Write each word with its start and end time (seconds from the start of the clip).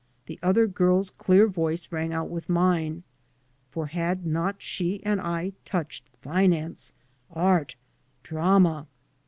The 0.25 0.39
other 0.41 0.65
girl's 0.65 1.11
clear 1.11 1.45
voice 1.45 1.91
rang 1.91 2.11
out 2.11 2.27
with 2.31 2.49
mine. 2.49 3.03
For 3.69 3.85
had 3.85 4.25
not 4.25 4.59
she 4.59 4.99
and 5.05 5.21
I 5.21 5.53
touched 5.63 6.09
finance, 6.23 6.91
art, 7.35 7.75
drama? 8.23 8.87